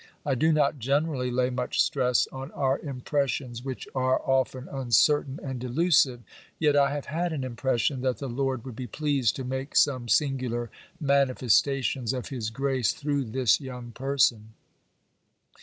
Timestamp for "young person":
13.61-14.53